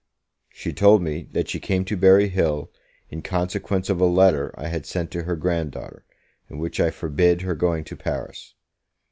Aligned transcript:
She 0.49 0.73
told 0.73 1.03
me, 1.03 1.27
that 1.33 1.47
she 1.47 1.59
came 1.59 1.85
to 1.85 1.95
Berry 1.95 2.27
Hill, 2.29 2.71
in 3.11 3.21
consequence 3.21 3.87
of 3.87 4.01
a 4.01 4.05
letter 4.05 4.51
I 4.57 4.67
had 4.67 4.87
sent 4.87 5.11
to 5.11 5.25
her 5.25 5.35
grand 5.35 5.73
daughter, 5.73 6.05
in 6.49 6.57
which 6.57 6.79
I 6.79 6.89
forbid 6.89 7.41
her 7.43 7.53
going 7.53 7.83
to 7.83 7.95
Paris. 7.95 8.55